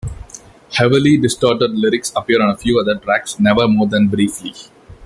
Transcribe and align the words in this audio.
Heavily 0.79 1.15
distorted 1.17 1.73
lyrics 1.77 2.11
appear 2.15 2.41
on 2.41 2.49
a 2.49 2.57
few 2.57 2.79
other 2.79 2.95
tracks, 2.97 3.39
never 3.39 3.67
more 3.67 3.85
than 3.85 4.07
briefly. 4.07 4.51